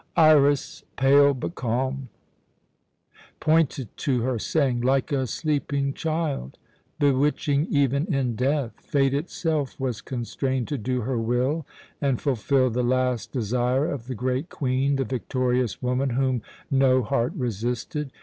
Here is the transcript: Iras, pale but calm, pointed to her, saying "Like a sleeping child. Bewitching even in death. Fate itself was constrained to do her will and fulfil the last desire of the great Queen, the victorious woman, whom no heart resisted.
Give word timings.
Iras, 0.17 0.83
pale 0.97 1.35
but 1.35 1.53
calm, 1.53 2.09
pointed 3.39 3.95
to 3.97 4.21
her, 4.23 4.39
saying 4.39 4.81
"Like 4.81 5.11
a 5.11 5.27
sleeping 5.27 5.93
child. 5.93 6.57
Bewitching 6.99 7.67
even 7.69 8.11
in 8.11 8.35
death. 8.35 8.71
Fate 8.79 9.13
itself 9.13 9.79
was 9.79 10.01
constrained 10.01 10.67
to 10.69 10.79
do 10.79 11.01
her 11.01 11.19
will 11.19 11.67
and 12.01 12.19
fulfil 12.19 12.71
the 12.71 12.81
last 12.81 13.31
desire 13.31 13.85
of 13.85 14.07
the 14.07 14.15
great 14.15 14.49
Queen, 14.49 14.95
the 14.95 15.05
victorious 15.05 15.83
woman, 15.83 16.09
whom 16.09 16.41
no 16.71 17.03
heart 17.03 17.33
resisted. 17.37 18.11